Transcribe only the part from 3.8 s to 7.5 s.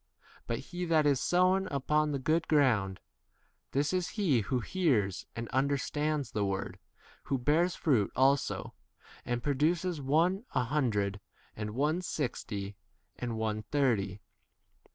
is he who hears and under stands the word, who